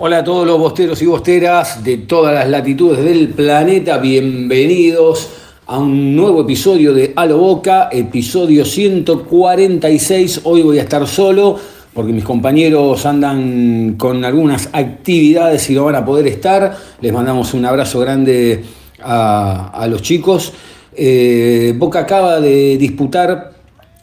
Hola 0.00 0.18
a 0.18 0.24
todos 0.24 0.46
los 0.46 0.60
bosteros 0.60 1.02
y 1.02 1.06
bosteras 1.06 1.82
de 1.82 1.96
todas 1.96 2.32
las 2.32 2.48
latitudes 2.48 3.04
del 3.04 3.30
planeta, 3.30 3.98
bienvenidos 3.98 5.28
a 5.66 5.80
un 5.80 6.14
nuevo 6.14 6.42
episodio 6.42 6.94
de 6.94 7.12
A 7.16 7.26
lo 7.26 7.38
Boca, 7.38 7.88
episodio 7.90 8.64
146. 8.64 10.42
Hoy 10.44 10.62
voy 10.62 10.78
a 10.78 10.82
estar 10.82 11.04
solo 11.08 11.58
porque 11.92 12.12
mis 12.12 12.22
compañeros 12.22 13.04
andan 13.06 13.94
con 13.98 14.24
algunas 14.24 14.68
actividades 14.72 15.68
y 15.68 15.74
no 15.74 15.86
van 15.86 15.96
a 15.96 16.04
poder 16.04 16.28
estar. 16.28 16.76
Les 17.00 17.12
mandamos 17.12 17.52
un 17.52 17.64
abrazo 17.64 17.98
grande 17.98 18.62
a, 19.02 19.84
los 19.90 20.00
chicos. 20.00 20.52
Eh, 20.94 21.74
Boca 21.76 21.98
acaba 21.98 22.40
de 22.40 22.76
disputar 22.76 23.50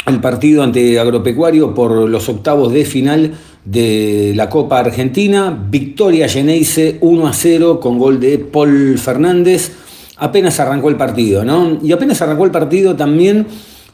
el 0.06 0.20
partido 0.20 0.62
ante 0.62 1.00
Agropecuario 1.00 1.74
por 1.74 2.10
los 2.10 2.28
octavos 2.28 2.74
de 2.74 2.84
final 2.84 3.32
de 3.66 4.34
la 4.36 4.50
Copa 4.50 4.80
Argentina. 4.80 5.58
Victoria 5.70 6.30
Geneise 6.30 6.98
1 7.02 7.28
a 7.28 7.34
0 7.34 7.80
con 7.80 7.98
gol 7.98 8.20
de 8.20 8.38
Paul 8.38 8.98
Fernández. 8.98 9.72
Apenas 10.18 10.60
arrancó 10.60 10.90
el 10.90 10.96
partido, 10.96 11.44
¿no? 11.44 11.80
Y 11.84 11.92
apenas 11.92 12.22
arrancó 12.22 12.46
el 12.46 12.52
partido 12.52 12.96
también 12.96 13.48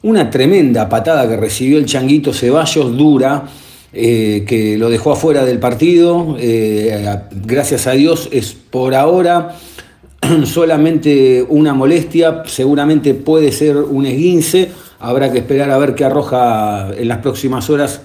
una 0.03 0.29
tremenda 0.29 0.89
patada 0.89 1.27
que 1.27 1.37
recibió 1.37 1.77
el 1.77 1.85
Changuito 1.85 2.33
Ceballos, 2.33 2.95
dura, 2.97 3.45
eh, 3.93 4.43
que 4.47 4.77
lo 4.77 4.89
dejó 4.89 5.13
afuera 5.13 5.45
del 5.45 5.59
partido. 5.59 6.35
Eh, 6.39 7.19
gracias 7.45 7.87
a 7.87 7.91
Dios 7.91 8.29
es 8.31 8.53
por 8.53 8.93
ahora 8.93 9.55
solamente 10.45 11.45
una 11.47 11.73
molestia, 11.73 12.43
seguramente 12.45 13.13
puede 13.13 13.51
ser 13.51 13.77
un 13.77 14.05
esguince. 14.05 14.69
Habrá 14.99 15.31
que 15.31 15.39
esperar 15.39 15.71
a 15.71 15.77
ver 15.79 15.95
qué 15.95 16.05
arroja 16.05 16.91
en 16.95 17.07
las 17.07 17.19
próximas 17.19 17.69
horas 17.71 18.01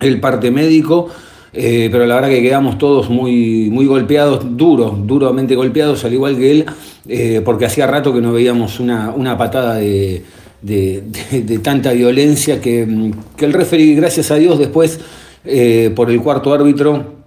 el 0.00 0.20
parte 0.20 0.50
médico, 0.50 1.08
eh, 1.52 1.88
pero 1.90 2.06
la 2.06 2.14
verdad 2.14 2.28
que 2.28 2.42
quedamos 2.42 2.78
todos 2.78 3.10
muy, 3.10 3.68
muy 3.70 3.86
golpeados, 3.86 4.56
duros, 4.56 5.06
duramente 5.06 5.54
golpeados, 5.54 6.04
al 6.04 6.14
igual 6.14 6.36
que 6.36 6.50
él, 6.50 6.66
eh, 7.08 7.42
porque 7.44 7.66
hacía 7.66 7.86
rato 7.86 8.14
que 8.14 8.20
no 8.20 8.32
veíamos 8.32 8.78
una, 8.80 9.36
patada 9.36 9.76
de, 9.76 10.22
tanta 11.62 11.92
violencia 11.92 12.60
que, 12.60 12.82
el 12.82 13.52
referee, 13.52 13.94
gracias 13.94 14.30
a 14.30 14.36
Dios, 14.36 14.58
después, 14.58 15.00
eh, 15.44 15.92
por 15.94 16.10
el 16.10 16.20
cuarto 16.20 16.52
árbitro, 16.52 17.20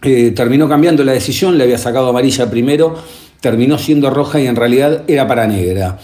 terminó 0.00 0.68
cambiando 0.68 1.04
la 1.04 1.12
decisión, 1.12 1.58
le 1.58 1.64
había 1.64 1.78
sacado 1.78 2.08
amarilla 2.08 2.48
primero, 2.48 2.94
terminó 3.40 3.78
siendo 3.78 4.10
roja 4.10 4.40
y 4.40 4.46
en 4.46 4.56
realidad 4.56 5.02
era 5.08 5.26
para 5.26 5.46
negra. 5.46 5.98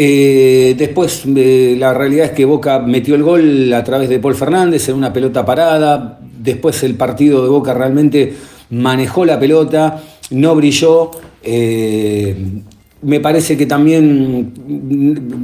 Eh, 0.00 0.76
después, 0.78 1.24
eh, 1.26 1.74
la 1.76 1.92
realidad 1.92 2.26
es 2.26 2.30
que 2.30 2.44
Boca 2.44 2.78
metió 2.78 3.16
el 3.16 3.24
gol 3.24 3.72
a 3.72 3.82
través 3.82 4.08
de 4.08 4.20
Paul 4.20 4.36
Fernández 4.36 4.88
en 4.88 4.94
una 4.94 5.12
pelota 5.12 5.44
parada. 5.44 6.20
Después, 6.38 6.84
el 6.84 6.94
partido 6.94 7.42
de 7.42 7.48
Boca 7.48 7.74
realmente 7.74 8.32
manejó 8.70 9.24
la 9.24 9.40
pelota, 9.40 10.00
no 10.30 10.54
brilló. 10.54 11.10
Eh, 11.42 12.62
me 13.02 13.18
parece 13.18 13.56
que 13.56 13.66
también 13.66 14.54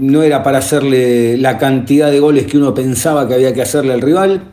no 0.00 0.22
era 0.22 0.44
para 0.44 0.58
hacerle 0.58 1.36
la 1.36 1.58
cantidad 1.58 2.12
de 2.12 2.20
goles 2.20 2.46
que 2.46 2.56
uno 2.56 2.72
pensaba 2.72 3.26
que 3.26 3.34
había 3.34 3.52
que 3.52 3.62
hacerle 3.62 3.92
al 3.92 4.02
rival, 4.02 4.52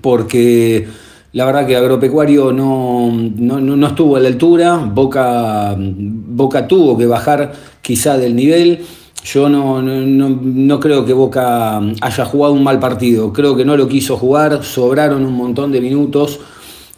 porque 0.00 0.88
la 1.32 1.44
verdad 1.44 1.66
que 1.66 1.76
Agropecuario 1.76 2.50
no, 2.50 3.12
no, 3.12 3.86
estuvo 3.86 4.16
a 4.16 4.20
la 4.20 4.28
altura, 4.28 4.76
Boca, 4.76 5.76
Boca 5.78 6.66
tuvo 6.66 6.96
que 6.96 7.04
bajar 7.04 7.52
quizá 7.82 8.16
del 8.16 8.34
nivel. 8.34 8.86
Yo 9.32 9.46
no, 9.50 9.82
no, 9.82 10.80
creo 10.80 11.04
que 11.04 11.12
Boca 11.12 11.82
haya 12.00 12.24
jugado 12.24 12.54
un 12.54 12.62
mal 12.62 12.78
partido, 12.78 13.30
creo 13.30 13.54
que 13.54 13.62
no 13.62 13.76
lo 13.76 13.86
quiso 13.86 14.16
jugar, 14.16 14.64
sobraron 14.64 15.22
un 15.26 15.34
montón 15.34 15.70
de 15.70 15.82
minutos. 15.82 16.40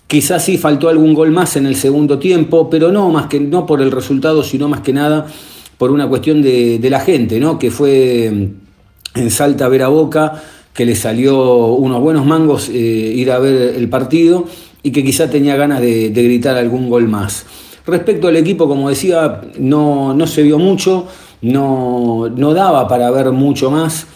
Quizás 0.06 0.44
sí 0.44 0.56
faltó 0.56 0.88
algún 0.88 1.12
gol 1.12 1.32
más 1.32 1.56
en 1.56 1.66
el 1.66 1.74
segundo 1.74 2.20
tiempo, 2.20 2.70
pero 2.70 2.92
no 2.92 3.10
más 3.10 3.26
que 3.26 3.41
no 3.41 3.66
por 3.66 3.82
el 3.82 3.91
resultado, 3.91 4.44
sino 4.44 4.68
más 4.68 4.80
que 4.82 4.92
nada 4.92 5.26
por 5.76 5.91
una 5.91 6.08
cuestión 6.08 6.41
de, 6.41 6.78
la 6.88 7.00
gente, 7.00 7.41
¿no? 7.41 7.58
Que 7.58 7.72
fue 7.72 8.26
en 8.26 9.30
Salta 9.30 9.64
a 9.64 9.68
ver 9.68 9.82
a 9.82 9.88
Boca, 9.88 10.41
que 10.72 10.86
le 10.86 10.94
salió 10.94 11.66
unos 11.74 12.00
buenos 12.00 12.24
mangos 12.26 12.68
eh, 12.68 12.72
ir 12.72 13.32
a 13.32 13.41
ver 13.41 13.74
el 13.74 13.88
partido 13.88 14.44
y 14.84 14.92
que 14.92 15.02
quizá 15.02 15.28
tenía 15.28 15.56
ganas 15.56 15.80
de, 15.80 16.10
de, 16.10 16.22
gritar 16.22 16.56
algún 16.56 16.88
gol 16.88 17.08
más. 17.08 17.44
Respecto 17.86 18.28
al 18.28 18.36
equipo, 18.36 18.68
como 18.68 18.88
decía, 18.88 19.41
no, 19.58 20.14
no 20.14 20.26
se 20.28 20.44
vio 20.44 20.60
mucho 20.60 21.08
no, 21.43 22.28
no 22.28 22.55
daba 22.55 22.87
para 22.89 23.11
ver 23.11 23.31
mucho 23.33 23.71
más. 23.71 24.06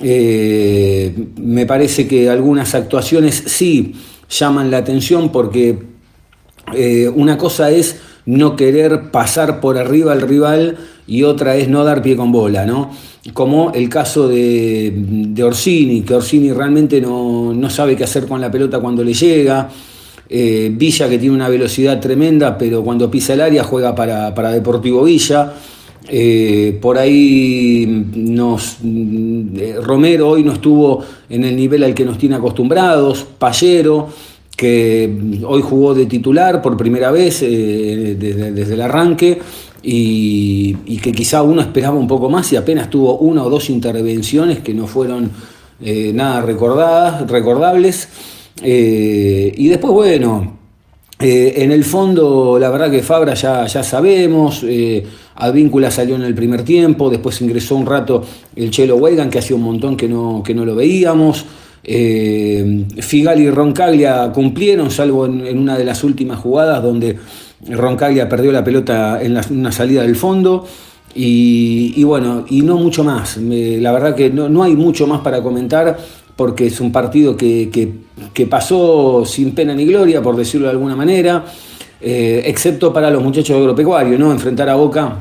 Eh, 0.00 1.14
me 1.36 1.66
parece 1.66 2.06
que 2.06 2.30
algunas 2.30 2.74
actuaciones 2.74 3.42
sí 3.46 3.94
llaman 4.28 4.70
la 4.70 4.78
atención 4.78 5.30
porque 5.30 5.78
eh, 6.74 7.08
una 7.08 7.36
cosa 7.36 7.70
es 7.70 7.96
no 8.26 8.54
querer 8.54 9.10
pasar 9.10 9.60
por 9.60 9.76
arriba 9.76 10.12
al 10.12 10.20
rival 10.20 10.78
y 11.06 11.24
otra 11.24 11.56
es 11.56 11.68
no 11.68 11.82
dar 11.82 12.02
pie 12.02 12.16
con 12.16 12.30
bola, 12.30 12.64
¿no? 12.64 12.90
Como 13.32 13.72
el 13.72 13.88
caso 13.88 14.28
de, 14.28 14.92
de 14.94 15.42
Orsini, 15.42 16.02
que 16.02 16.14
Orsini 16.14 16.52
realmente 16.52 17.00
no, 17.00 17.68
sabe 17.68 17.96
qué 17.96 18.04
hacer 18.04 18.26
con 18.26 18.40
la 18.40 18.50
pelota 18.50 18.78
cuando 18.78 19.02
le 19.02 19.12
llega. 19.12 19.68
Eh, 20.28 20.70
Villa 20.72 21.08
que 21.08 21.18
tiene 21.18 21.34
una 21.34 21.48
velocidad 21.48 21.98
tremenda, 21.98 22.56
pero 22.56 22.84
cuando 22.84 23.10
pisa 23.10 23.32
el 23.32 23.40
área 23.40 23.64
juega 23.64 23.94
para, 23.96 24.32
para 24.32 24.52
Deportivo 24.52 25.02
Villa. 25.02 25.52
Eh, 26.12 26.76
por 26.82 26.98
ahí 26.98 27.86
nos, 27.86 28.78
eh, 28.82 29.76
Romero 29.80 30.30
hoy 30.30 30.42
no 30.42 30.54
estuvo 30.54 31.04
en 31.28 31.44
el 31.44 31.54
nivel 31.54 31.84
al 31.84 31.94
que 31.94 32.04
nos 32.04 32.18
tiene 32.18 32.34
acostumbrados, 32.34 33.24
Pallero, 33.38 34.08
que 34.56 35.08
hoy 35.46 35.62
jugó 35.62 35.94
de 35.94 36.06
titular 36.06 36.60
por 36.60 36.76
primera 36.76 37.12
vez 37.12 37.42
eh, 37.42 38.16
desde, 38.18 38.74
el 38.74 38.80
arranque 38.80 39.40
y, 39.84 40.74
que 41.00 41.12
quizá 41.12 41.44
uno 41.44 41.60
esperaba 41.60 41.96
un 41.96 42.08
poco 42.08 42.28
más 42.28 42.52
y 42.52 42.56
apenas 42.56 42.90
tuvo 42.90 43.18
una 43.18 43.44
o 43.44 43.48
dos 43.48 43.70
intervenciones 43.70 44.58
que 44.58 44.74
no 44.74 44.88
fueron 44.88 45.30
nada 46.12 46.42
recordadas, 46.42 47.30
recordables. 47.30 48.08
y 48.62 49.68
después, 49.68 49.92
bueno, 49.94 50.59
en 51.20 51.72
el 51.72 51.84
fondo, 51.84 52.58
la 52.58 52.70
verdad 52.70 52.90
que 52.90 53.02
Fabra 53.02 53.34
ya, 53.34 53.66
ya 53.66 53.82
sabemos, 53.82 54.64
Advíncula 55.40 55.90
salió 55.90 56.16
en 56.16 56.22
el 56.22 56.34
primer 56.34 56.62
tiempo, 56.62 57.08
después 57.10 57.40
ingresó 57.40 57.76
un 57.76 57.86
rato 57.86 58.22
el 58.56 58.70
Chelo 58.70 58.96
Weigan, 58.96 59.30
que 59.30 59.38
hacía 59.38 59.56
un 59.56 59.62
montón 59.62 59.96
que 59.96 60.08
no, 60.08 60.42
que 60.44 60.54
no 60.54 60.64
lo 60.64 60.74
veíamos. 60.74 61.46
Eh, 61.82 62.84
Figal 62.98 63.40
y 63.40 63.50
Roncaglia 63.50 64.30
cumplieron, 64.32 64.90
salvo 64.90 65.26
en, 65.26 65.58
una 65.58 65.78
de 65.78 65.84
las 65.84 66.04
últimas 66.04 66.38
jugadas 66.38 66.82
donde 66.82 67.18
Roncaglia 67.68 68.28
perdió 68.28 68.52
la 68.52 68.62
pelota 68.62 69.20
en 69.22 69.38
una 69.50 69.72
salida 69.72 70.02
del 70.02 70.16
fondo. 70.16 70.66
Y, 71.12 72.04
bueno, 72.04 72.44
y 72.48 72.62
no 72.62 72.76
mucho 72.76 73.02
más. 73.02 73.36
la 73.38 73.92
verdad 73.92 74.14
que 74.14 74.30
no, 74.30 74.62
hay 74.62 74.76
mucho 74.76 75.06
más 75.06 75.20
para 75.22 75.42
comentar 75.42 75.98
porque 76.40 76.68
es 76.68 76.80
un 76.80 76.90
partido 76.90 77.36
que, 77.36 77.68
pasó 78.48 79.26
sin 79.26 79.54
pena 79.54 79.74
ni 79.74 79.84
gloria, 79.84 80.22
por 80.22 80.34
decirlo 80.36 80.68
de 80.68 80.72
alguna 80.72 80.96
manera, 80.96 81.44
eh, 82.00 82.44
excepto 82.46 82.94
para 82.94 83.10
los 83.10 83.22
muchachos 83.22 83.58
agropecuarios, 83.58 84.18
¿no? 84.18 84.32
Enfrentar 84.32 84.70
a 84.70 84.74
Boca 84.74 85.16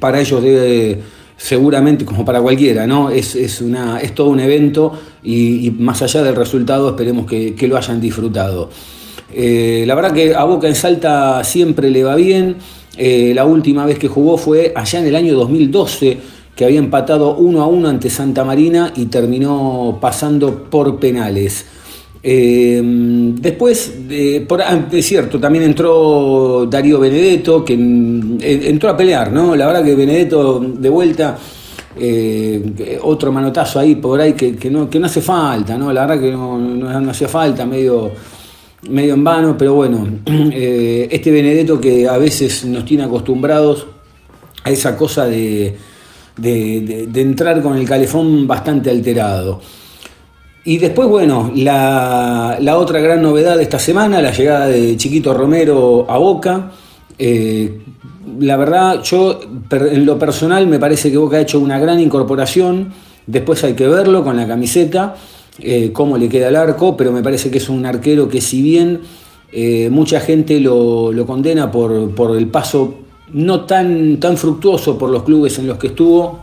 para 0.00 0.20
ellos 0.20 0.42
debe 0.42 1.00
seguramente 1.36 2.04
como 2.04 2.24
para 2.24 2.42
cualquiera, 2.42 2.88
¿no? 2.88 3.08
Es, 3.08 3.60
una, 3.60 4.00
es 4.00 4.16
todo 4.16 4.30
un 4.30 4.40
evento 4.40 4.92
y, 5.22 5.72
más 5.78 6.02
allá 6.02 6.24
del 6.24 6.34
resultado 6.34 6.88
esperemos 6.88 7.24
que, 7.24 7.68
lo 7.68 7.76
hayan 7.76 8.00
disfrutado. 8.00 8.68
Eh, 9.32 9.84
la 9.86 9.94
verdad 9.94 10.12
que 10.12 10.34
a 10.34 10.42
Boca 10.42 10.66
en 10.66 10.74
Salta 10.74 11.44
siempre 11.44 11.88
le 11.88 12.02
va 12.02 12.16
bien. 12.16 12.56
Eh, 12.96 13.30
la 13.32 13.44
última 13.44 13.86
vez 13.86 13.96
que 13.96 14.08
jugó 14.08 14.36
fue 14.36 14.72
allá 14.74 14.98
en 14.98 15.06
el 15.06 15.14
año 15.14 15.34
2012, 15.36 16.18
que 16.54 16.64
había 16.64 16.78
empatado 16.78 17.36
1 17.36 17.62
a 17.62 17.66
1 17.66 17.88
ante 17.88 18.10
Santa 18.10 18.44
Marina 18.44 18.92
y 18.94 19.06
terminó 19.06 19.98
pasando 20.00 20.64
por 20.64 20.98
penales. 20.98 21.64
Em, 22.22 23.34
después, 23.34 23.92
por, 24.46 24.62
ah, 24.62 24.86
es 24.92 25.06
cierto, 25.06 25.40
también 25.40 25.64
entró 25.64 26.66
Darío 26.70 27.00
Benedetto, 27.00 27.64
que 27.64 27.74
entró 27.74 28.90
a 28.90 28.96
pelear, 28.96 29.32
¿no? 29.32 29.56
La 29.56 29.66
verdad 29.66 29.84
que 29.84 29.94
Benedetto 29.94 30.60
de 30.60 30.88
vuelta 30.88 31.36
eh, 31.94 32.98
otro 33.02 33.30
manotazo 33.30 33.78
ahí 33.78 33.96
por 33.96 34.18
ahí 34.18 34.32
que, 34.32 34.70
no, 34.70 34.88
que 34.88 34.98
no 34.98 35.06
hace 35.06 35.20
falta, 35.20 35.76
¿no? 35.76 35.92
La 35.92 36.06
verdad 36.06 36.22
que 36.22 36.32
no, 36.32 36.58
no, 36.58 37.10
hacía 37.10 37.28
falta, 37.28 37.66
medio, 37.66 38.12
medio 38.88 39.14
en 39.14 39.24
vano, 39.24 39.56
pero 39.58 39.74
bueno, 39.74 40.06
eh, 40.26 41.08
este 41.10 41.30
Benedetto 41.30 41.80
que 41.80 42.08
a 42.08 42.16
veces 42.16 42.64
nos 42.64 42.84
tiene 42.84 43.04
acostumbrados 43.04 43.86
a 44.64 44.70
esa 44.70 44.96
cosa 44.96 45.26
de, 45.26 45.76
de, 46.36 47.08
entrar 47.14 47.62
con 47.62 47.76
el 47.76 47.86
calefón 47.86 48.46
bastante 48.46 48.90
alterado. 48.90 49.60
Y 50.64 50.78
después, 50.78 51.08
bueno, 51.08 51.50
la, 51.56 52.56
la, 52.60 52.78
otra 52.78 53.00
gran 53.00 53.20
novedad 53.20 53.56
de 53.56 53.64
esta 53.64 53.78
semana, 53.78 54.22
la 54.22 54.30
llegada 54.30 54.66
de 54.66 54.96
Chiquito 54.96 55.34
Romero 55.34 56.06
a 56.08 56.18
Boca. 56.18 56.70
Eh, 57.18 57.80
la 58.38 58.56
verdad, 58.56 59.02
yo 59.02 59.40
en 59.70 60.06
lo 60.06 60.18
personal 60.18 60.66
me 60.68 60.78
parece 60.78 61.10
que 61.10 61.16
Boca 61.16 61.36
ha 61.36 61.40
hecho 61.40 61.58
una 61.58 61.78
gran 61.78 61.98
incorporación. 61.98 62.92
Después 63.26 63.62
hay 63.64 63.74
que 63.74 63.88
verlo 63.88 64.22
con 64.22 64.36
la 64.36 64.46
camiseta, 64.46 65.16
eh, 65.58 65.90
cómo 65.92 66.16
le 66.16 66.28
queda 66.28 66.48
el 66.48 66.56
arco, 66.56 66.96
pero 66.96 67.12
me 67.12 67.22
parece 67.22 67.50
que 67.50 67.58
es 67.58 67.68
un 67.68 67.84
arquero 67.84 68.28
que 68.28 68.40
si 68.40 68.62
bien 68.62 69.00
eh, 69.52 69.90
mucha 69.90 70.20
gente 70.20 70.58
lo, 70.60 71.12
condena 71.26 71.70
por, 71.70 72.36
el 72.36 72.46
paso 72.48 72.94
no 73.32 73.62
tan, 73.62 74.18
tan 74.20 74.36
fructuoso 74.36 74.98
por 74.98 75.10
los 75.10 75.22
clubes 75.22 75.58
en 75.58 75.66
los 75.66 75.78
que 75.78 75.88
estuvo, 75.88 76.40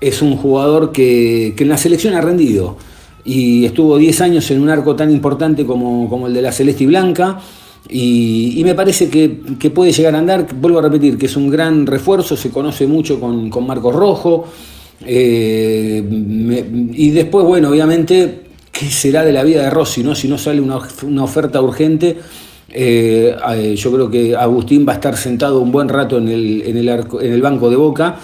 es 0.00 0.22
un 0.22 0.36
jugador 0.36 0.92
que, 0.92 1.54
en 1.56 1.68
la 1.68 1.76
selección 1.76 2.14
ha 2.14 2.20
rendido 2.20 2.76
y 3.24 3.64
estuvo 3.64 3.98
10 3.98 4.20
años 4.20 4.50
en 4.50 4.62
un 4.62 4.70
arco 4.70 4.94
tan 4.96 5.10
importante 5.10 5.66
como, 5.66 6.08
como 6.08 6.28
el 6.28 6.34
de 6.34 6.42
la 6.42 6.52
Celeste 6.52 6.84
y 6.84 6.86
Blanca 6.86 7.40
y, 7.88 8.60
me 8.64 8.74
parece 8.74 9.08
que, 9.08 9.70
puede 9.70 9.92
llegar 9.92 10.14
a 10.14 10.18
andar, 10.18 10.46
vuelvo 10.54 10.78
a 10.78 10.82
repetir, 10.82 11.16
que 11.16 11.26
es 11.26 11.36
un 11.36 11.48
gran 11.48 11.86
refuerzo, 11.86 12.36
se 12.36 12.50
conoce 12.50 12.86
mucho 12.86 13.18
con, 13.18 13.48
con 13.48 13.66
Marcos 13.66 13.94
Rojo. 13.94 14.46
Eh, 15.06 16.02
y 16.92 17.10
después, 17.10 17.46
bueno, 17.46 17.70
obviamente, 17.70 18.42
¿qué 18.70 18.86
será 18.90 19.24
de 19.24 19.32
la 19.32 19.42
vida 19.42 19.62
de 19.62 19.70
Rossi? 19.70 20.02
No? 20.02 20.14
Si 20.14 20.28
no 20.28 20.36
sale 20.36 20.60
una, 20.60 20.76
oferta 21.22 21.62
urgente, 21.62 22.18
eh, 22.70 23.36
eh, 23.54 23.76
yo 23.76 23.92
creo 23.92 24.10
que 24.10 24.36
Agustín 24.36 24.86
va 24.86 24.92
a 24.92 24.96
estar 24.96 25.16
sentado 25.16 25.60
un 25.60 25.72
buen 25.72 25.88
rato 25.88 26.18
en 26.18 26.28
el, 26.28 26.62
en 26.62 26.76
el, 26.76 26.88
arco, 26.88 27.20
en 27.20 27.32
el 27.32 27.42
banco 27.42 27.70
de 27.70 27.76
Boca, 27.76 28.16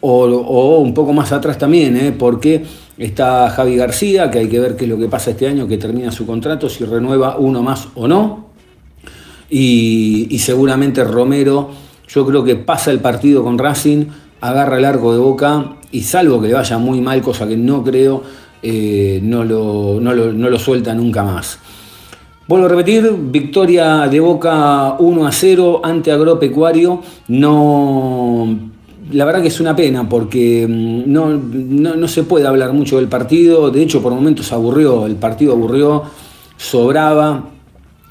o, 0.00 0.24
o, 0.24 0.78
un 0.78 0.94
poco 0.94 1.12
más 1.12 1.32
atrás 1.32 1.58
también, 1.58 2.14
porque 2.18 2.62
Está 2.96 3.50
Javi 3.50 3.76
García, 3.76 4.30
que 4.30 4.38
hay 4.38 4.48
que 4.48 4.60
ver 4.60 4.76
qué 4.76 4.84
es 4.84 4.90
lo 4.90 4.96
que 4.96 5.08
pasa 5.08 5.32
este 5.32 5.48
año, 5.48 5.66
que 5.66 5.78
termina 5.78 6.12
su 6.12 6.26
contrato, 6.26 6.68
si 6.68 6.84
renueva 6.84 7.36
uno 7.38 7.60
más 7.60 7.88
o 7.96 8.06
no. 8.06 8.46
Y, 9.50 10.38
seguramente 10.38 11.02
Romero, 11.02 11.70
yo 12.06 12.24
creo 12.24 12.44
que 12.44 12.54
pasa 12.54 12.92
el 12.92 13.00
partido 13.00 13.42
con 13.42 13.58
Racing, 13.58 14.06
agarra 14.40 14.78
el 14.78 14.84
arco 14.84 15.12
de 15.12 15.18
boca 15.18 15.76
y 15.90 16.02
salvo 16.02 16.40
que 16.40 16.48
le 16.48 16.54
vaya 16.54 16.78
muy 16.78 17.00
mal, 17.00 17.20
cosa 17.20 17.48
que 17.48 17.56
no 17.56 17.82
creo, 17.82 18.22
eh, 18.62 19.18
no, 19.22 19.44
lo, 19.44 19.98
no, 20.00 20.12
lo, 20.12 20.32
no 20.32 20.48
lo 20.48 20.58
suelta 20.58 20.94
nunca 20.94 21.24
más. 21.24 21.58
Vuelvo 22.46 22.66
a 22.66 22.68
repetir, 22.68 23.10
victoria 23.30 24.06
de 24.06 24.20
Boca 24.20 24.96
1 24.98 25.26
a 25.26 25.32
0 25.32 25.80
ante 25.82 26.12
Agropecuario. 26.12 27.00
No 27.28 28.72
la 29.12 29.24
verdad 29.24 29.42
que 29.42 29.48
es 29.48 29.60
una 29.60 29.76
pena 29.76 30.08
porque 30.08 30.66
mm, 30.68 31.02
no, 31.06 32.08
se 32.08 32.24
puede 32.24 32.46
hablar 32.46 32.72
mucho 32.72 32.96
del 32.96 33.08
partido, 33.08 33.70
de 33.70 33.82
hecho 33.82 34.02
por 34.02 34.12
momentos 34.12 34.52
aburrió, 34.52 35.06
el 35.06 35.16
partido 35.16 35.52
aburrió, 35.52 36.04
sobraba, 36.56 37.50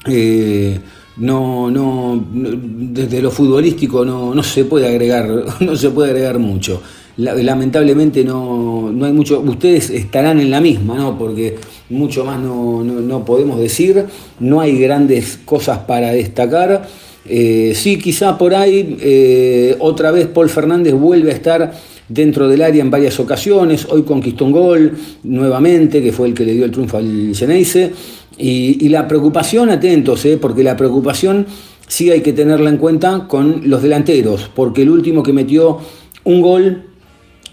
eh, 0.06 0.78
no, 1.16 1.70
no, 1.70 2.24
desde 2.32 3.22
lo 3.22 3.30
futbolístico 3.30 4.04
no, 4.04 4.42
se 4.42 4.64
puede 4.64 4.88
agregar, 4.88 5.44
no 5.60 5.76
se 5.76 5.90
puede 5.90 6.10
agregar 6.10 6.38
mucho. 6.38 6.80
Lamentablemente 7.16 8.24
no, 8.24 8.92
hay 9.02 9.12
mucho, 9.12 9.40
ustedes 9.40 9.90
estarán 9.90 10.40
en 10.40 10.50
la 10.50 10.60
misma, 10.60 10.96
¿no? 10.96 11.16
porque 11.16 11.56
mucho 11.90 12.24
más 12.24 12.40
no 12.40 13.24
podemos 13.24 13.60
decir, 13.60 14.04
no 14.40 14.60
hay 14.60 14.78
grandes 14.78 15.38
cosas 15.44 15.78
para 15.80 16.10
destacar. 16.10 16.88
Eh, 17.26 17.72
sí, 17.74 17.98
quizá 17.98 18.36
por 18.36 18.54
ahí 18.54 18.98
eh, 19.00 19.76
otra 19.78 20.10
vez 20.10 20.26
Paul 20.26 20.50
Fernández 20.50 20.92
vuelve 20.92 21.30
a 21.30 21.34
estar 21.34 21.72
dentro 22.08 22.48
del 22.48 22.62
área 22.62 22.82
en 22.82 22.90
varias 22.90 23.18
ocasiones. 23.18 23.86
Hoy 23.90 24.02
conquistó 24.02 24.44
un 24.44 24.52
gol 24.52 24.92
nuevamente, 25.22 26.02
que 26.02 26.12
fue 26.12 26.28
el 26.28 26.34
que 26.34 26.44
le 26.44 26.52
dio 26.52 26.64
el 26.64 26.70
triunfo 26.70 26.98
al 26.98 27.34
Geneise. 27.34 27.92
Y, 28.36 28.88
la 28.88 29.06
preocupación, 29.06 29.70
atentos, 29.70 30.24
eh, 30.24 30.38
porque 30.40 30.64
la 30.64 30.76
preocupación 30.76 31.46
sí 31.86 32.10
hay 32.10 32.20
que 32.20 32.32
tenerla 32.32 32.68
en 32.68 32.78
cuenta 32.78 33.26
con 33.28 33.62
los 33.70 33.82
delanteros, 33.82 34.50
porque 34.54 34.82
el 34.82 34.90
último 34.90 35.22
que 35.22 35.32
metió 35.32 35.78
un 36.24 36.40
gol 36.40 36.82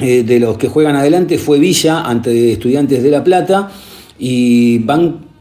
de 0.01 0.39
los 0.39 0.57
que 0.57 0.67
juegan 0.67 0.95
adelante 0.95 1.37
fue 1.37 1.59
Villa 1.59 2.01
ante 2.01 2.53
Estudiantes 2.53 3.03
de 3.03 3.11
La 3.11 3.23
Plata 3.23 3.71
y 4.17 4.79
van 4.79 5.31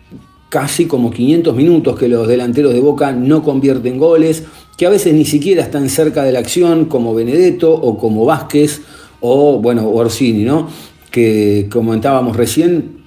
casi 0.51 0.87
como 0.87 1.11
500 1.11 1.55
minutos 1.55 1.99
que 1.99 2.09
los 2.09 2.29
delanteros 2.29 2.75
de 2.75 2.81
Boca 2.81 3.12
no 3.12 3.43
convierten 3.43 3.97
goles, 3.99 4.45
que 4.77 4.85
a 4.85 4.91
veces 4.91 5.15
ni 5.15 5.25
siquiera 5.25 5.62
están 5.62 5.89
cerca 5.89 6.25
de 6.25 6.33
la 6.33 6.41
acción, 6.41 6.87
como 6.87 7.15
Benedetto 7.15 7.73
o 7.73 7.97
como 7.97 8.25
Vázquez 8.27 8.83
o, 9.21 9.59
bueno, 9.61 9.89
Orsini, 9.89 10.45
¿no? 10.45 10.69
Que 11.11 11.69
comentábamos 11.71 12.37
recién, 12.37 13.01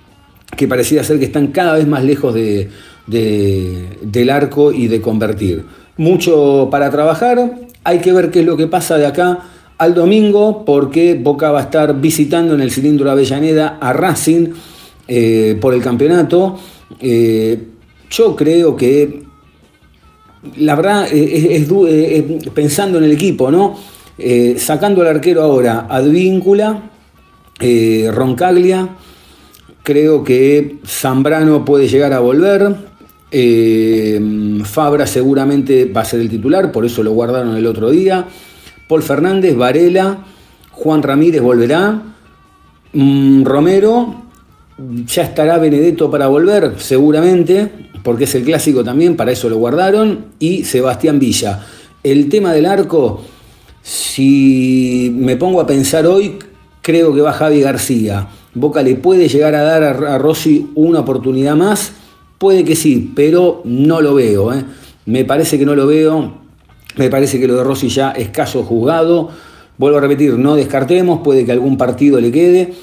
que 0.56 0.68
parecía 0.68 1.04
ser 1.04 1.20
que 1.20 1.26
están 1.26 1.48
cada 1.48 1.76
vez 1.76 1.88
más 1.88 2.04
lejos 2.04 2.34
de, 2.34 2.70
del 3.08 4.30
arco 4.30 4.72
y 4.72 4.88
de 4.88 5.02
convertir. 5.02 5.66
Mucho 5.98 6.70
para 6.72 6.90
trabajar, 6.90 7.60
hay 7.84 8.00
que 8.00 8.14
ver 8.14 8.32
qué 8.32 8.40
es 8.40 8.46
lo 8.46 8.56
que 8.56 8.68
pasa 8.68 8.98
de 8.98 9.06
acá 9.06 9.40
al 9.78 9.94
domingo, 9.94 10.64
porque 10.66 11.16
Boca 11.16 11.52
va 11.52 11.60
a 11.60 11.64
estar 11.64 12.00
visitando 12.00 12.54
en 12.54 12.62
el 12.62 12.72
cilindro 12.72 13.10
Avellaneda 13.10 13.78
a 13.82 13.94
Racing 13.94 14.50
eh, 15.08 15.58
por 15.60 15.74
el 15.74 15.82
campeonato. 15.82 16.58
Eh, 17.00 17.60
yo 18.10 18.36
creo 18.36 18.76
que, 18.76 19.24
la 20.58 20.76
verdad, 20.76 21.08
eh, 21.12 21.56
es, 21.56 22.52
pensando 22.52 22.98
en 22.98 23.06
el 23.06 23.12
equipo, 23.12 23.52
¿no? 23.52 23.94
sacando 24.58 25.02
al 25.02 25.08
arquero 25.08 25.42
ahora, 25.42 25.88
Advíncula, 25.90 26.92
Roncaglia, 28.12 28.90
creo 29.82 30.24
que 30.24 30.78
Zambrano 30.86 31.66
puede 31.66 31.88
llegar 31.88 32.14
a 32.14 32.20
volver. 32.20 32.76
Fabra 34.66 35.08
seguramente 35.08 35.86
va 35.86 36.02
a 36.02 36.06
ser 36.06 36.22
el 36.22 36.30
titular, 36.30 36.72
por 36.72 36.86
eso 36.86 37.02
lo 37.02 37.12
guardaron 37.12 37.58
el 37.58 37.66
otro 37.66 37.90
día. 37.90 38.28
Paul 38.94 39.02
Fernández, 39.02 39.56
Varela, 39.56 40.20
Juan 40.72 41.02
Ramírez 41.02 41.42
volverá. 41.42 42.00
Mm, 42.94 43.44
Romero 43.44 44.22
ya 45.08 45.24
estará 45.24 45.58
Benedetto 45.58 46.12
para 46.12 46.28
volver, 46.28 46.76
seguramente, 46.78 47.72
porque 48.04 48.26
es 48.26 48.36
el 48.36 48.44
clásico 48.44 48.84
también, 48.84 49.16
para 49.16 49.32
eso 49.32 49.50
lo 49.50 49.58
guardaron, 49.58 50.26
y 50.38 50.64
Sebastián 50.64 51.18
Villa. 51.18 51.66
El 52.04 52.30
tema 52.30 52.54
del 52.54 52.68
arco, 52.68 53.24
si 53.82 55.12
me 55.18 55.38
pongo 55.38 55.60
a 55.60 55.66
pensar 55.66 56.06
hoy, 56.06 56.38
creo 56.84 57.16
que 57.16 57.22
va 57.22 57.34
Javi 57.34 57.62
García. 57.62 58.28
Boca 58.54 58.84
le 58.84 58.94
puede 58.94 59.28
llegar 59.28 59.56
a 59.56 59.64
dar 59.64 59.82
a, 59.84 60.20
Rossi 60.20 60.70
una 60.76 61.00
oportunidad 61.00 61.56
más, 61.56 61.94
puede 62.38 62.64
que 62.64 62.76
sí, 62.76 63.12
pero 63.16 63.64
no 63.66 64.02
lo 64.02 64.14
veo. 64.14 64.54
¿eh? 64.54 64.64
Me 65.08 65.26
parece 65.26 65.58
que 65.58 65.66
no 65.66 65.74
lo 65.74 65.88
veo, 65.88 66.43
me 66.98 67.10
parece 67.10 67.40
que 67.40 67.48
lo 67.48 67.56
de 67.56 67.64
Rossi 67.64 67.90
ya 67.90 68.12
es 68.12 68.30
caso 68.30 68.64
juzgado. 68.64 69.30
Vuelvo 69.78 69.98
a 69.98 70.02
repetir, 70.02 70.38
no 70.38 70.56
descartemos, 70.56 71.22
puede 71.24 71.46
que 71.46 71.52
algún 71.52 71.78
partido 71.78 72.20
le 72.20 72.32
quede 72.32 72.74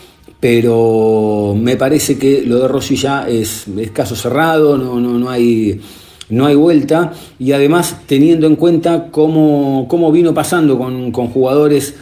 pero 0.40 1.54
me 1.56 1.76
parece 1.76 2.18
que 2.18 2.42
lo 2.44 2.58
de 2.58 2.68
Rossi 2.68 2.96
ya 2.96 3.28
es, 3.28 3.66
caso 3.92 4.16
cerrado, 4.16 4.78
no, 4.78 4.98
no, 4.98 5.18
no, 5.18 5.28
hay, 5.28 5.80
no 6.30 6.46
hay 6.46 6.54
vuelta, 6.54 7.12
y 7.38 7.52
además 7.52 8.00
teniendo 8.06 8.46
en 8.46 8.56
cuenta 8.56 9.08
cómo, 9.10 9.86
cómo 9.86 10.10
vino 10.10 10.32
pasando 10.32 10.78
con, 10.78 11.12
jugadores 11.12 11.94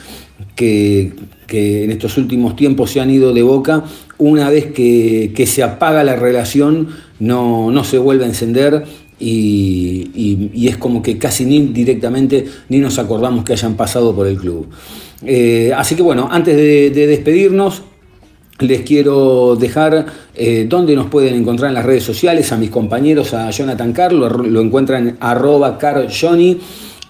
que, 0.55 1.12
en 1.49 1.91
estos 1.91 2.17
últimos 2.17 2.55
tiempos 2.55 2.93
se 2.93 3.00
han 3.00 3.11
ido 3.11 3.35
de 3.35 3.43
boca, 3.43 3.83
una 4.19 4.49
vez 4.50 4.67
que, 4.67 5.45
se 5.47 5.65
apaga 5.65 6.05
la 6.05 6.15
relación 6.15 6.88
no, 7.19 7.73
no 7.73 7.83
se 7.83 7.99
vuelve 7.99 8.25
a 8.25 8.29
encender 8.29 8.85
y, 9.21 10.67
es 10.69 10.77
como 10.77 11.03
que 11.03 11.19
casi 11.19 11.45
ni 11.45 11.61
directamente 11.61 12.47
ni 12.69 12.79
nos 12.79 12.99
acordamos 12.99 13.45
que 13.45 13.53
hayan 13.53 13.75
pasado 13.75 14.15
por 14.15 14.27
el 14.27 14.37
club. 14.37 14.69
Eh, 15.25 15.73
así 15.77 15.95
que 15.95 16.03
bueno, 16.03 16.29
antes 16.31 16.57
de 16.57 17.07
despedirnos, 17.07 17.83
les 18.61 18.83
quiero 18.83 19.57
dejar 19.57 20.07
eh, 20.35 20.67
dónde 20.69 20.97
nos 20.97 21.07
pueden 21.07 21.35
encontrar 21.35 21.71
en 21.71 21.75
las 21.75 21.85
redes 21.85 22.03
sociales, 22.03 22.51
a 22.53 22.57
mis 22.57 22.71
compañeros, 22.71 23.33
a 23.35 23.51
Jonathan 23.51 23.93
Carlo, 23.93 24.29
lo 24.29 24.61
encuentran 24.61 25.09
en 25.09 25.17
arroba 25.21 25.79
carjohnny 25.79 26.59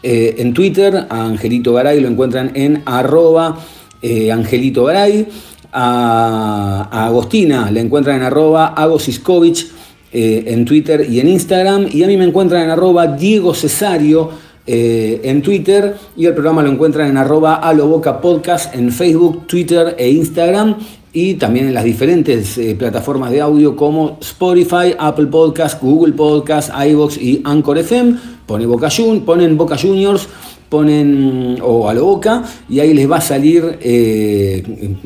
eh, 0.03 0.35
en 0.38 0.53
Twitter, 0.53 1.07
a 1.09 1.25
Angelito 1.25 1.73
Garay 1.73 2.00
lo 2.00 2.09
encuentran 2.09 2.53
en 2.55 2.83
arroba 2.85 3.59
eh, 4.03 4.31
Angelito 4.31 4.85
Garay, 4.85 5.27
a, 5.73 7.07
Agostina 7.07 7.71
la 7.71 7.81
encuentran 7.81 8.17
en 8.17 8.23
arroba 8.23 8.69
Agosiskovich 8.69 9.69
en 10.12 10.65
Twitter 10.65 11.07
y 11.09 11.21
en 11.21 11.29
Instagram, 11.29 11.88
y 11.91 12.03
a 12.03 12.07
mí 12.07 12.17
me 12.17 12.25
encuentran 12.25 12.62
en 12.62 12.71
arroba 12.71 13.07
Diego 13.07 13.55
Cesario 13.55 14.31
eh, 14.71 15.23
en 15.25 15.41
Twitter. 15.41 15.95
Y 16.15 16.27
el 16.27 16.35
programa 16.35 16.62
lo 16.62 16.71
encuentran 16.71 17.09
en 17.09 17.17
arroba 17.17 17.55
aloboca 17.55 18.21
podcast 18.21 18.75
en 18.75 18.93
Facebook, 18.93 19.47
Twitter 19.47 19.97
e 19.99 20.11
Instagram 20.11 20.77
y 21.12 21.35
también 21.35 21.69
en 21.69 21.75
las 21.75 21.85
diferentes 21.85 22.59
eh, 22.59 22.75
plataformas 22.75 23.31
de 23.31 23.41
audio 23.41 23.75
como 23.75 24.19
Spotify, 24.21 24.95
Apple 24.99 25.27
Podcast, 25.27 25.81
Google 25.83 26.12
Podcast, 26.12 26.71
iVoox 26.71 27.17
y 27.19 27.41
Anchor 27.45 27.79
FM. 27.79 28.19
Boca 28.47 28.88
ponen 29.27 29.57
Boca 29.57 29.77
Juniors, 29.77 30.27
ponen 30.69 31.59
o 31.62 31.88
a 31.88 31.95
lo 31.95 32.05
Boca 32.05 32.45
y 32.69 32.81
ahí 32.81 32.95
les 32.95 33.11
va 33.11 33.19
a 33.19 33.21
salir 33.21 33.79
eh, 33.81 34.62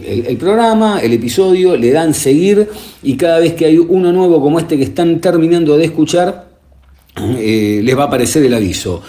el, 0.06 0.36
programa, 0.36 1.00
el 1.00 1.12
episodio, 1.12 1.76
le 1.76 1.90
dan 1.90 2.14
seguir 2.14 2.68
y 3.02 3.16
cada 3.16 3.40
vez 3.40 3.54
que 3.54 3.66
hay 3.66 3.78
uno 3.78 4.12
nuevo 4.12 4.40
como 4.40 4.58
este 4.58 4.76
que 4.76 4.84
están 4.84 5.20
terminando 5.20 5.76
de 5.76 5.86
escuchar, 5.86 6.52
les 7.16 7.98
va 7.98 8.04
a 8.04 8.06
aparecer 8.06 8.44
el 8.44 8.54
aviso. 8.54 9.02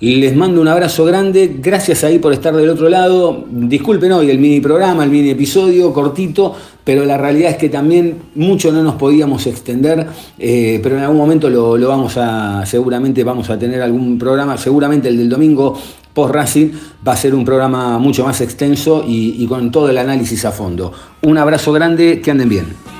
Les 0.00 0.34
mando 0.34 0.62
un 0.62 0.68
abrazo 0.68 1.04
grande, 1.04 1.58
gracias 1.60 2.04
ahí 2.04 2.18
por 2.18 2.32
estar 2.32 2.56
del 2.56 2.70
otro 2.70 2.88
lado. 2.88 3.44
Disculpen 3.50 4.10
hoy 4.12 4.30
el 4.30 4.38
mini 4.38 4.58
programa, 4.58 5.04
el 5.04 5.10
mini 5.10 5.28
episodio 5.28 5.92
cortito, 5.92 6.56
pero 6.82 7.04
la 7.04 7.18
realidad 7.18 7.50
es 7.50 7.56
que 7.58 7.68
también 7.68 8.16
mucho 8.34 8.72
no 8.72 8.82
nos 8.82 8.94
podíamos 8.94 9.46
extender, 9.46 10.06
eh, 10.38 10.80
pero 10.82 10.96
en 10.96 11.02
algún 11.02 11.18
momento 11.18 11.50
lo, 11.50 11.78
vamos 11.86 12.16
a, 12.16 12.64
seguramente 12.64 13.22
vamos 13.24 13.50
a 13.50 13.58
tener 13.58 13.82
algún 13.82 14.18
programa, 14.18 14.56
seguramente 14.56 15.08
el 15.08 15.18
del 15.18 15.28
domingo 15.28 15.78
post 16.14 16.34
Racing 16.34 16.70
va 17.06 17.12
a 17.12 17.16
ser 17.16 17.34
un 17.34 17.44
programa 17.44 17.98
mucho 17.98 18.24
más 18.24 18.40
extenso 18.40 19.04
y 19.06 19.46
con 19.48 19.70
todo 19.70 19.90
el 19.90 19.98
análisis 19.98 20.46
a 20.46 20.50
fondo. 20.50 20.94
Un 21.20 21.36
abrazo 21.36 21.72
grande, 21.72 22.22
que 22.22 22.30
anden 22.30 22.48
bien. 22.48 22.99